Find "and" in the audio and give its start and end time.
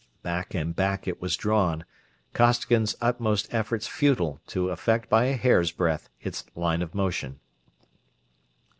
0.55-0.75